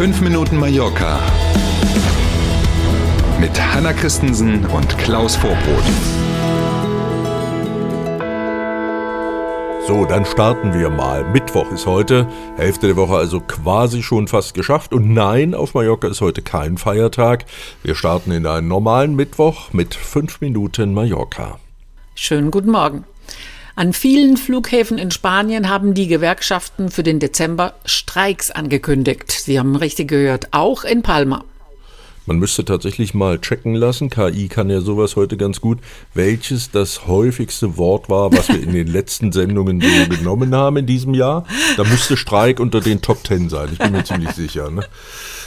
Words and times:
5 0.00 0.22
Minuten 0.22 0.56
Mallorca 0.56 1.20
mit 3.38 3.50
Hanna 3.60 3.92
Christensen 3.92 4.64
und 4.64 4.96
Klaus 4.96 5.36
Vorbrot. 5.36 5.84
So, 9.86 10.06
dann 10.06 10.24
starten 10.24 10.72
wir 10.72 10.88
mal. 10.88 11.24
Mittwoch 11.24 11.70
ist 11.70 11.84
heute, 11.84 12.26
Hälfte 12.56 12.86
der 12.86 12.96
Woche 12.96 13.16
also 13.16 13.40
quasi 13.40 14.02
schon 14.02 14.26
fast 14.26 14.54
geschafft. 14.54 14.94
Und 14.94 15.12
nein, 15.12 15.52
auf 15.52 15.74
Mallorca 15.74 16.08
ist 16.08 16.22
heute 16.22 16.40
kein 16.40 16.78
Feiertag. 16.78 17.44
Wir 17.82 17.94
starten 17.94 18.32
in 18.32 18.46
einen 18.46 18.68
normalen 18.68 19.14
Mittwoch 19.14 19.74
mit 19.74 19.94
5 19.94 20.40
Minuten 20.40 20.94
Mallorca. 20.94 21.58
Schönen 22.14 22.50
guten 22.50 22.70
Morgen. 22.70 23.04
An 23.80 23.94
vielen 23.94 24.36
Flughäfen 24.36 24.98
in 24.98 25.10
Spanien 25.10 25.70
haben 25.70 25.94
die 25.94 26.06
Gewerkschaften 26.06 26.90
für 26.90 27.02
den 27.02 27.18
Dezember 27.18 27.72
Streiks 27.86 28.50
angekündigt. 28.50 29.30
Sie 29.30 29.58
haben 29.58 29.74
richtig 29.74 30.08
gehört, 30.08 30.48
auch 30.50 30.84
in 30.84 31.00
Palma. 31.00 31.46
Man 32.26 32.38
müsste 32.38 32.66
tatsächlich 32.66 33.14
mal 33.14 33.40
checken 33.40 33.74
lassen, 33.74 34.10
KI 34.10 34.48
kann 34.48 34.68
ja 34.68 34.82
sowas 34.82 35.16
heute 35.16 35.38
ganz 35.38 35.62
gut, 35.62 35.78
welches 36.12 36.70
das 36.70 37.06
häufigste 37.06 37.78
Wort 37.78 38.10
war, 38.10 38.30
was 38.34 38.48
wir 38.48 38.62
in 38.62 38.74
den 38.74 38.86
letzten 38.86 39.32
Sendungen 39.32 39.80
genommen 39.80 40.54
haben 40.54 40.76
in 40.76 40.84
diesem 40.84 41.14
Jahr. 41.14 41.46
Da 41.78 41.84
müsste 41.84 42.18
Streik 42.18 42.60
unter 42.60 42.82
den 42.82 43.00
Top 43.00 43.24
Ten 43.24 43.48
sein, 43.48 43.70
ich 43.72 43.78
bin 43.78 43.92
mir 43.92 44.04
ziemlich 44.04 44.32
sicher. 44.32 44.70
Ne? 44.70 44.82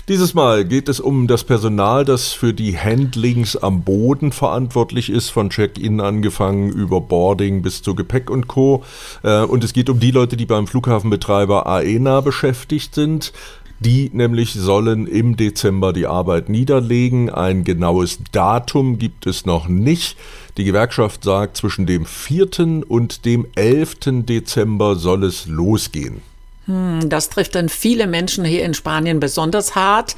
Dieses 0.09 0.33
Mal 0.33 0.65
geht 0.65 0.89
es 0.89 0.99
um 0.99 1.27
das 1.27 1.45
Personal, 1.45 2.03
das 2.03 2.33
für 2.33 2.53
die 2.53 2.77
Handlings 2.77 3.55
am 3.55 3.83
Boden 3.83 4.33
verantwortlich 4.33 5.09
ist, 5.09 5.29
von 5.29 5.49
Check-in 5.49 6.01
angefangen 6.01 6.69
über 6.71 6.99
Boarding 6.99 7.61
bis 7.61 7.81
zu 7.81 7.95
Gepäck 7.95 8.29
und 8.29 8.49
Co. 8.49 8.83
Äh, 9.23 9.43
und 9.43 9.63
es 9.63 9.71
geht 9.71 9.89
um 9.89 10.01
die 10.01 10.11
Leute, 10.11 10.35
die 10.35 10.45
beim 10.45 10.67
Flughafenbetreiber 10.67 11.67
AENA 11.67 12.19
beschäftigt 12.19 12.93
sind. 12.95 13.31
Die 13.79 14.11
nämlich 14.11 14.51
sollen 14.51 15.07
im 15.07 15.37
Dezember 15.37 15.93
die 15.93 16.05
Arbeit 16.05 16.49
niederlegen. 16.49 17.29
Ein 17.29 17.63
genaues 17.63 18.19
Datum 18.33 18.99
gibt 18.99 19.25
es 19.25 19.45
noch 19.45 19.69
nicht. 19.69 20.17
Die 20.57 20.65
Gewerkschaft 20.65 21.23
sagt, 21.23 21.55
zwischen 21.55 21.85
dem 21.85 22.05
4. 22.05 22.83
und 22.89 23.23
dem 23.23 23.47
11. 23.55 24.25
Dezember 24.25 24.97
soll 24.97 25.23
es 25.23 25.47
losgehen. 25.47 26.32
Hm, 26.65 27.09
das 27.09 27.29
trifft 27.29 27.55
dann 27.55 27.67
viele 27.67 28.07
Menschen 28.07 28.45
hier 28.45 28.63
in 28.63 28.73
Spanien 28.73 29.19
besonders 29.19 29.75
hart. 29.75 30.15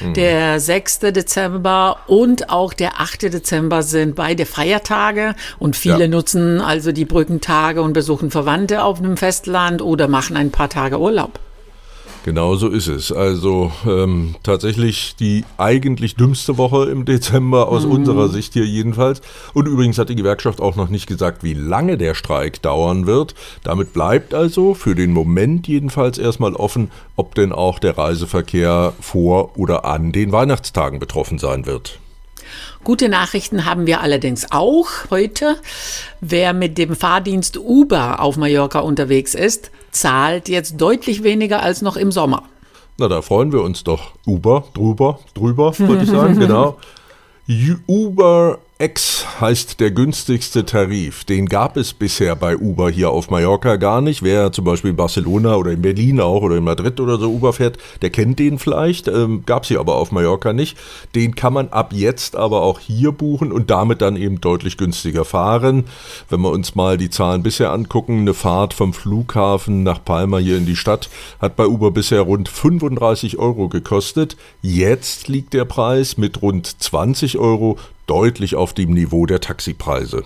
Mhm. 0.00 0.14
Der 0.14 0.60
6. 0.60 1.00
Dezember 1.00 1.98
und 2.06 2.50
auch 2.50 2.72
der 2.72 3.00
8. 3.00 3.22
Dezember 3.32 3.82
sind 3.82 4.14
beide 4.14 4.46
Feiertage 4.46 5.34
und 5.58 5.76
viele 5.76 6.02
ja. 6.02 6.08
nutzen 6.08 6.60
also 6.60 6.92
die 6.92 7.04
Brückentage 7.04 7.82
und 7.82 7.94
besuchen 7.94 8.30
Verwandte 8.30 8.82
auf 8.84 8.98
einem 8.98 9.16
Festland 9.16 9.82
oder 9.82 10.06
machen 10.06 10.36
ein 10.36 10.52
paar 10.52 10.68
Tage 10.68 11.00
Urlaub. 11.00 11.40
Genau 12.24 12.56
so 12.56 12.68
ist 12.68 12.88
es. 12.88 13.12
Also 13.12 13.72
ähm, 13.86 14.34
tatsächlich 14.42 15.16
die 15.16 15.44
eigentlich 15.56 16.16
dümmste 16.16 16.58
Woche 16.58 16.90
im 16.90 17.04
Dezember 17.04 17.68
aus 17.68 17.86
mhm. 17.86 17.92
unserer 17.92 18.28
Sicht 18.28 18.52
hier 18.52 18.66
jedenfalls. 18.66 19.22
Und 19.54 19.66
übrigens 19.66 19.98
hat 19.98 20.08
die 20.08 20.16
Gewerkschaft 20.16 20.60
auch 20.60 20.76
noch 20.76 20.88
nicht 20.88 21.06
gesagt, 21.06 21.42
wie 21.42 21.54
lange 21.54 21.96
der 21.96 22.14
Streik 22.14 22.60
dauern 22.62 23.06
wird. 23.06 23.34
Damit 23.64 23.92
bleibt 23.92 24.34
also 24.34 24.74
für 24.74 24.94
den 24.94 25.12
Moment 25.12 25.68
jedenfalls 25.68 26.18
erstmal 26.18 26.54
offen, 26.54 26.90
ob 27.16 27.34
denn 27.34 27.52
auch 27.52 27.78
der 27.78 27.96
Reiseverkehr 27.96 28.92
vor 29.00 29.56
oder 29.56 29.84
an 29.84 30.12
den 30.12 30.32
Weihnachtstagen 30.32 30.98
betroffen 30.98 31.38
sein 31.38 31.66
wird. 31.66 31.98
Gute 32.84 33.08
Nachrichten 33.08 33.64
haben 33.64 33.86
wir 33.86 34.00
allerdings 34.00 34.46
auch 34.50 34.88
heute. 35.10 35.56
Wer 36.20 36.52
mit 36.52 36.78
dem 36.78 36.96
Fahrdienst 36.96 37.58
Uber 37.58 38.20
auf 38.20 38.36
Mallorca 38.36 38.80
unterwegs 38.80 39.34
ist, 39.34 39.70
zahlt 39.90 40.48
jetzt 40.48 40.80
deutlich 40.80 41.22
weniger 41.22 41.62
als 41.62 41.82
noch 41.82 41.96
im 41.96 42.12
Sommer. 42.12 42.44
Na, 42.98 43.08
da 43.08 43.22
freuen 43.22 43.52
wir 43.52 43.62
uns 43.62 43.84
doch. 43.84 44.12
Uber, 44.26 44.64
drüber, 44.74 45.20
drüber, 45.34 45.78
würde 45.78 46.02
ich 46.04 46.10
sagen, 46.10 46.38
genau. 46.38 46.78
Uber 47.86 48.58
X 48.80 49.26
heißt 49.40 49.80
der 49.80 49.90
günstigste 49.90 50.64
Tarif. 50.64 51.24
Den 51.24 51.46
gab 51.46 51.76
es 51.76 51.92
bisher 51.92 52.36
bei 52.36 52.56
Uber 52.56 52.88
hier 52.90 53.10
auf 53.10 53.28
Mallorca 53.28 53.74
gar 53.74 54.00
nicht. 54.00 54.22
Wer 54.22 54.52
zum 54.52 54.64
Beispiel 54.64 54.90
in 54.90 54.96
Barcelona 54.96 55.56
oder 55.56 55.72
in 55.72 55.82
Berlin 55.82 56.20
auch 56.20 56.42
oder 56.42 56.58
in 56.58 56.62
Madrid 56.62 57.00
oder 57.00 57.18
so 57.18 57.28
Uber 57.28 57.52
fährt, 57.52 57.78
der 58.02 58.10
kennt 58.10 58.38
den 58.38 58.60
vielleicht. 58.60 59.08
Ähm, 59.08 59.42
gab 59.44 59.64
es 59.64 59.68
hier 59.70 59.80
aber 59.80 59.96
auf 59.96 60.12
Mallorca 60.12 60.52
nicht. 60.52 60.78
Den 61.16 61.34
kann 61.34 61.54
man 61.54 61.70
ab 61.70 61.92
jetzt 61.92 62.36
aber 62.36 62.62
auch 62.62 62.78
hier 62.78 63.10
buchen 63.10 63.50
und 63.50 63.68
damit 63.68 64.00
dann 64.00 64.14
eben 64.14 64.40
deutlich 64.40 64.76
günstiger 64.76 65.24
fahren. 65.24 65.86
Wenn 66.28 66.40
wir 66.42 66.50
uns 66.50 66.76
mal 66.76 66.98
die 66.98 67.10
Zahlen 67.10 67.42
bisher 67.42 67.72
angucken, 67.72 68.20
eine 68.20 68.34
Fahrt 68.34 68.74
vom 68.74 68.92
Flughafen 68.92 69.82
nach 69.82 70.04
Palma 70.04 70.38
hier 70.38 70.56
in 70.56 70.66
die 70.66 70.76
Stadt 70.76 71.10
hat 71.40 71.56
bei 71.56 71.66
Uber 71.66 71.90
bisher 71.90 72.20
rund 72.20 72.48
35 72.48 73.40
Euro 73.40 73.68
gekostet. 73.68 74.36
Jetzt 74.62 75.26
liegt 75.26 75.52
der 75.52 75.64
Preis 75.64 76.16
mit 76.16 76.42
rund 76.42 76.80
20 76.80 77.38
Euro 77.38 77.76
deutlich 78.08 78.56
auf 78.56 78.74
dem 78.74 78.92
Niveau 78.92 79.26
der 79.26 79.40
Taxipreise. 79.40 80.24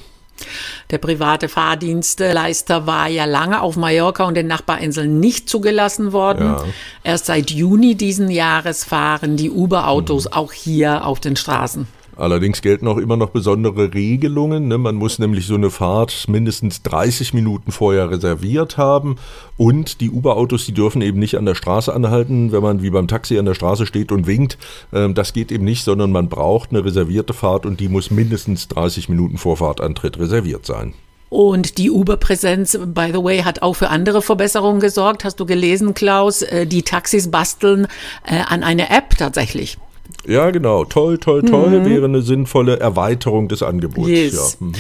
Der 0.91 0.99
private 0.99 1.49
Fahrdienstleister 1.49 2.87
war 2.87 3.09
ja 3.09 3.27
lange 3.27 3.61
auf 3.61 3.77
Mallorca 3.77 4.25
und 4.25 4.35
den 4.35 4.47
Nachbarinseln 4.47 5.21
nicht 5.21 5.49
zugelassen 5.49 6.13
worden. 6.13 6.47
Ja. 6.47 6.65
Erst 7.05 7.27
seit 7.27 7.51
Juni 7.51 7.95
diesen 7.95 8.31
Jahres 8.31 8.85
fahren 8.85 9.37
die 9.37 9.51
Uber-Autos 9.51 10.27
mhm. 10.27 10.33
auch 10.33 10.53
hier 10.53 11.07
auf 11.07 11.21
den 11.21 11.37
Straßen. 11.37 11.87
Allerdings 12.17 12.61
gelten 12.61 12.87
auch 12.89 12.99
immer 12.99 13.17
noch 13.17 13.31
besondere 13.31 13.95
Regelungen. 13.95 14.69
Ne? 14.69 14.79
Man 14.79 14.97
muss 14.97 15.19
nämlich 15.19 15.47
so 15.47 15.55
eine 15.55 15.71
Fahrt 15.71 16.27
mindestens 16.29 16.83
30 16.83 17.33
Minuten 17.35 17.73
vorher 17.73 18.11
reserviert 18.11 18.77
haben. 18.77 19.17
Und 19.57 20.01
die 20.01 20.11
Uber-Autos, 20.11 20.67
die 20.67 20.75
dürfen 20.75 21.03
eben 21.03 21.19
nicht 21.19 21.37
an 21.37 21.47
der 21.47 21.55
Straße 21.55 21.93
anhalten, 21.93 22.53
wenn 22.53 22.63
man 22.63 22.83
wie 22.83 22.91
beim 22.91 23.09
Taxi 23.09 23.39
an 23.39 23.47
der 23.47 23.55
Straße 23.55 23.87
steht 23.87 24.13
und 24.13 24.27
winkt. 24.27 24.59
Ähm, 24.93 25.15
das 25.15 25.33
geht 25.33 25.51
eben 25.51 25.65
nicht, 25.65 25.85
sondern 25.85 26.13
man 26.13 26.29
braucht 26.29 26.71
eine 26.71 26.85
reservierte 26.85 27.33
Fahrt 27.33 27.67
und 27.67 27.81
die 27.81 27.89
muss 27.89 28.11
mindestens 28.11 28.69
30 28.69 29.09
Minuten 29.09 29.39
vor 29.39 29.57
Fahrtantritt 29.57 30.19
reserviert 30.19 30.67
sein. 30.67 30.95
Und 31.33 31.79
die 31.79 31.91
Uber-Präsenz, 31.91 32.79
by 32.85 33.09
the 33.11 33.25
way, 33.25 33.39
hat 33.39 33.63
auch 33.63 33.73
für 33.73 33.89
andere 33.89 34.21
Verbesserungen 34.21 34.81
gesorgt. 34.81 35.25
Hast 35.25 35.41
du 35.41 35.47
gelesen, 35.47 35.95
Klaus? 35.95 36.43
Äh, 36.43 36.67
die 36.67 36.83
Taxis 36.83 37.31
basteln 37.31 37.87
äh, 38.27 38.43
an 38.47 38.63
eine 38.63 38.91
App 38.91 39.17
tatsächlich. 39.17 39.79
Ja, 40.27 40.51
genau. 40.51 40.85
Toll, 40.85 41.19
toll, 41.19 41.43
toll 41.43 41.81
mhm. 41.81 41.85
wäre 41.85 42.05
eine 42.05 42.23
sinnvolle 42.23 42.79
Erweiterung 42.79 43.49
des 43.49 43.63
Angebots. 43.63 44.09
Yes. 44.09 44.59
Ja. 44.61 44.67
Mhm. 44.67 44.73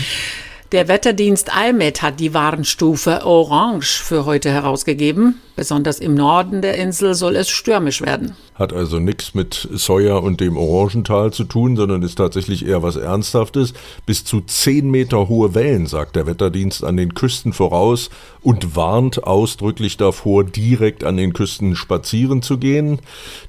Der 0.72 0.88
Wetterdienst 0.88 1.50
IMET 1.54 2.00
hat 2.00 2.18
die 2.18 2.32
Warnstufe 2.32 3.26
Orange 3.26 4.02
für 4.02 4.24
heute 4.24 4.50
herausgegeben. 4.50 5.38
Besonders 5.54 6.00
im 6.00 6.14
Norden 6.14 6.62
der 6.62 6.76
Insel 6.76 7.14
soll 7.14 7.36
es 7.36 7.50
stürmisch 7.50 8.00
werden. 8.00 8.34
Hat 8.62 8.72
also 8.72 9.00
nichts 9.00 9.34
mit 9.34 9.68
Sawyer 9.72 10.22
und 10.22 10.40
dem 10.40 10.56
Orangental 10.56 11.32
zu 11.32 11.42
tun, 11.42 11.74
sondern 11.74 12.02
ist 12.02 12.14
tatsächlich 12.14 12.64
eher 12.64 12.84
was 12.84 12.94
Ernsthaftes. 12.94 13.74
Bis 14.06 14.24
zu 14.24 14.40
10 14.40 14.88
Meter 14.88 15.28
hohe 15.28 15.56
Wellen, 15.56 15.86
sagt 15.86 16.14
der 16.14 16.28
Wetterdienst 16.28 16.84
an 16.84 16.96
den 16.96 17.12
Küsten 17.12 17.52
voraus 17.52 18.08
und 18.40 18.76
warnt 18.76 19.24
ausdrücklich 19.24 19.96
davor, 19.96 20.44
direkt 20.44 21.02
an 21.02 21.16
den 21.16 21.32
Küsten 21.32 21.74
spazieren 21.74 22.40
zu 22.40 22.56
gehen. 22.56 23.00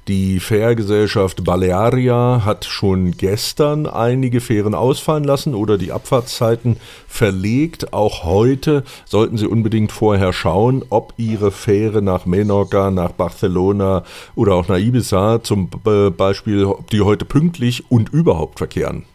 Die 0.08 0.40
Fährgesellschaft 0.40 1.44
Balearia 1.44 2.42
hat 2.44 2.66
schon 2.66 3.12
gestern 3.12 3.86
einige 3.86 4.42
Fähren 4.42 4.74
ausfallen 4.74 5.26
lassen 5.26 5.54
oder 5.54 5.78
die 5.78 5.92
Abfahrtszeiten 5.92 6.78
verlegt. 7.08 7.94
Auch 7.94 8.24
heute 8.24 8.84
sollten 9.06 9.38
Sie 9.38 9.46
unbedingt 9.46 9.92
vorher 9.92 10.34
schauen, 10.34 10.84
ob 10.90 11.14
Ihre 11.18 11.52
Fähre 11.52 12.02
nach 12.02 12.26
Menorca, 12.26 12.90
nach 12.90 13.12
Barcelona 13.12 14.04
oder 14.34 14.56
auch 14.56 14.68
nach 14.68 14.80
Ibiza 14.80 15.03
zum 15.04 15.70
Beispiel, 15.70 16.66
ob 16.66 16.90
die 16.90 17.02
heute 17.02 17.26
pünktlich 17.26 17.90
und 17.92 18.10
überhaupt 18.10 18.58
verkehren. 18.58 19.06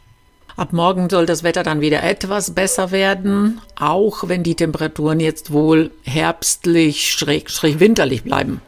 Ab 0.57 0.73
morgen 0.73 1.09
soll 1.09 1.25
das 1.25 1.45
Wetter 1.45 1.63
dann 1.63 1.81
wieder 1.81 2.03
etwas 2.03 2.53
besser 2.53 2.91
werden, 2.91 3.61
auch 3.79 4.29
wenn 4.29 4.43
die 4.43 4.57
Temperaturen 4.57 5.21
jetzt 5.21 5.53
wohl 5.53 5.93
herbstlich, 6.03 7.13
schräg, 7.13 7.49
schräg 7.49 7.79
winterlich 7.79 8.25
bleiben. 8.25 8.61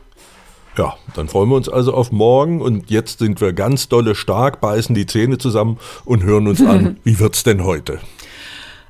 Ja, 0.79 0.95
dann 1.15 1.29
freuen 1.29 1.49
wir 1.49 1.57
uns 1.57 1.69
also 1.69 1.93
auf 1.93 2.13
morgen 2.13 2.63
und 2.63 2.91
jetzt 2.91 3.19
sind 3.19 3.41
wir 3.41 3.53
ganz 3.53 3.89
dolle 3.89 4.15
stark, 4.15 4.61
beißen 4.61 4.95
die 4.95 5.07
Zähne 5.07 5.39
zusammen 5.39 5.79
und 6.05 6.23
hören 6.23 6.47
uns 6.47 6.63
an, 6.63 6.99
wie 7.05 7.19
wird's 7.19 7.43
denn 7.43 7.65
heute? 7.65 7.99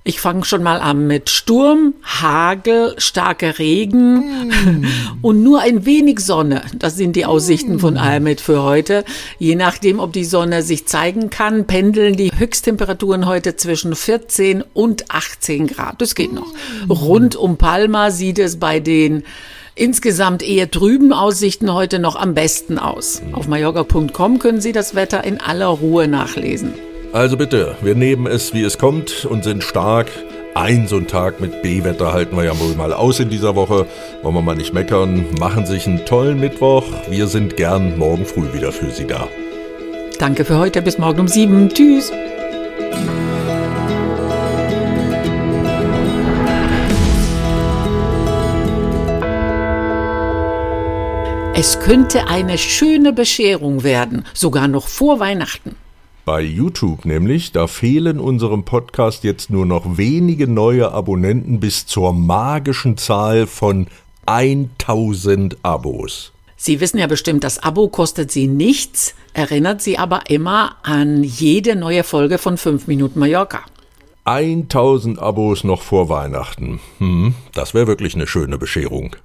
Ich 0.02 0.18
fange 0.18 0.46
schon 0.46 0.62
mal 0.62 0.80
an 0.80 1.06
mit 1.06 1.28
Sturm, 1.28 1.92
Hagel, 2.02 2.94
starker 2.96 3.58
Regen 3.58 4.16
mm. 4.16 4.86
und 5.20 5.42
nur 5.42 5.60
ein 5.60 5.84
wenig 5.84 6.20
Sonne. 6.20 6.62
Das 6.74 6.96
sind 6.96 7.16
die 7.16 7.26
Aussichten 7.26 7.76
mm. 7.76 7.80
von 7.80 7.96
Almet 7.98 8.40
für 8.40 8.62
heute. 8.62 9.04
Je 9.38 9.56
nachdem, 9.56 10.00
ob 10.00 10.14
die 10.14 10.24
Sonne 10.24 10.62
sich 10.62 10.86
zeigen 10.86 11.28
kann, 11.28 11.66
pendeln 11.66 12.16
die 12.16 12.32
Höchsttemperaturen 12.34 13.26
heute 13.26 13.56
zwischen 13.56 13.94
14 13.94 14.64
und 14.72 15.10
18 15.10 15.66
Grad. 15.66 16.00
Das 16.00 16.14
geht 16.14 16.32
noch. 16.32 16.54
Mm. 16.86 16.90
Rund 16.90 17.36
um 17.36 17.58
Palma 17.58 18.10
sieht 18.10 18.38
es 18.38 18.58
bei 18.58 18.80
den 18.80 19.22
insgesamt 19.74 20.42
eher 20.42 20.70
trüben 20.70 21.12
Aussichten 21.12 21.74
heute 21.74 21.98
noch 21.98 22.16
am 22.16 22.32
besten 22.32 22.78
aus. 22.78 23.20
Auf 23.32 23.48
mallorca.com 23.48 24.38
können 24.38 24.62
Sie 24.62 24.72
das 24.72 24.94
Wetter 24.94 25.24
in 25.24 25.42
aller 25.42 25.68
Ruhe 25.68 26.08
nachlesen. 26.08 26.72
Also 27.12 27.36
bitte, 27.36 27.74
wir 27.82 27.96
nehmen 27.96 28.28
es, 28.28 28.54
wie 28.54 28.62
es 28.62 28.78
kommt 28.78 29.24
und 29.24 29.42
sind 29.42 29.64
stark, 29.64 30.08
Ein 30.54 30.86
so 30.88 30.96
ein 30.96 31.06
Tag 31.06 31.40
mit 31.40 31.62
B-Wetter 31.62 32.12
halten 32.12 32.36
wir 32.36 32.44
ja 32.44 32.58
wohl 32.58 32.74
mal 32.74 32.92
aus 32.92 33.18
in 33.18 33.30
dieser 33.30 33.54
Woche. 33.54 33.86
Wollen 34.22 34.34
wir 34.34 34.42
mal 34.42 34.56
nicht 34.56 34.74
meckern. 34.74 35.26
Machen 35.38 35.64
sich 35.64 35.86
einen 35.86 36.04
tollen 36.04 36.40
Mittwoch. 36.40 36.84
Wir 37.08 37.28
sind 37.28 37.56
gern 37.56 37.96
morgen 37.98 38.26
früh 38.26 38.52
wieder 38.52 38.72
für 38.72 38.90
Sie 38.90 39.06
da. 39.06 39.28
Danke 40.18 40.44
für 40.44 40.58
heute. 40.58 40.82
Bis 40.82 40.98
morgen 40.98 41.20
um 41.20 41.28
sieben. 41.28 41.68
Tschüss. 41.68 42.12
Es 51.54 51.78
könnte 51.78 52.26
eine 52.26 52.58
schöne 52.58 53.12
Bescherung 53.12 53.84
werden, 53.84 54.24
sogar 54.34 54.66
noch 54.66 54.88
vor 54.88 55.20
Weihnachten. 55.20 55.76
Bei 56.30 56.42
YouTube 56.42 57.06
nämlich, 57.06 57.50
da 57.50 57.66
fehlen 57.66 58.20
unserem 58.20 58.62
Podcast 58.64 59.24
jetzt 59.24 59.50
nur 59.50 59.66
noch 59.66 59.98
wenige 59.98 60.46
neue 60.46 60.92
Abonnenten 60.92 61.58
bis 61.58 61.86
zur 61.86 62.12
magischen 62.12 62.96
Zahl 62.96 63.48
von 63.48 63.88
1000 64.26 65.56
Abos. 65.64 66.30
Sie 66.56 66.78
wissen 66.78 66.98
ja 66.98 67.08
bestimmt, 67.08 67.42
das 67.42 67.58
Abo 67.58 67.88
kostet 67.88 68.30
Sie 68.30 68.46
nichts, 68.46 69.16
erinnert 69.32 69.82
Sie 69.82 69.98
aber 69.98 70.30
immer 70.30 70.76
an 70.84 71.24
jede 71.24 71.74
neue 71.74 72.04
Folge 72.04 72.38
von 72.38 72.56
5 72.56 72.86
Minuten 72.86 73.18
Mallorca. 73.18 73.64
1000 74.22 75.18
Abos 75.18 75.64
noch 75.64 75.82
vor 75.82 76.08
Weihnachten. 76.08 76.78
Hm, 76.98 77.34
das 77.54 77.74
wäre 77.74 77.88
wirklich 77.88 78.14
eine 78.14 78.28
schöne 78.28 78.56
Bescherung. 78.56 79.16